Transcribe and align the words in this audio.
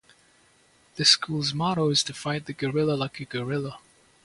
The 0.95 1.05
school's 1.05 1.53
motto 1.53 1.91
is 1.91 2.01
to 2.05 2.13
"fight 2.15 2.47
the 2.47 2.53
guerrilla 2.53 2.93
like 2.93 3.19
a 3.19 3.25
guerrilla". 3.25 3.77